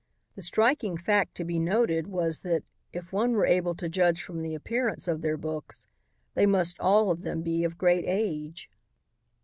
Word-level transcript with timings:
The 0.33 0.41
striking 0.41 0.97
fact 0.97 1.35
to 1.35 1.43
be 1.45 1.59
noted 1.59 2.07
was 2.07 2.39
that, 2.41 2.63
if 2.91 3.13
one 3.13 3.33
were 3.33 3.45
able 3.45 3.75
to 3.75 3.87
judge 3.87 4.23
from 4.23 4.41
the 4.41 4.55
appearance 4.55 5.07
of 5.07 5.21
their 5.21 5.37
books, 5.37 5.85
they 6.33 6.47
must 6.47 6.79
all 6.79 7.11
of 7.11 7.21
them 7.21 7.43
be 7.43 7.63
of 7.63 7.77
great 7.77 8.05
age. 8.07 8.67